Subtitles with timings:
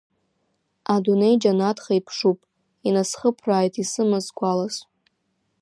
[0.93, 2.39] Адунеи џьанаҭха иԥшуп,
[2.87, 4.75] инасхыԥрааит исымаз гәалас.